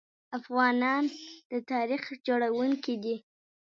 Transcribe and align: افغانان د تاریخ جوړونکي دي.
افغانان 0.39 1.03
د 1.51 1.53
تاریخ 1.71 2.03
جوړونکي 2.27 2.93
دي. 3.03 3.15